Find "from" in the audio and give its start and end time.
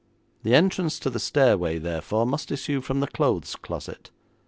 2.81-3.01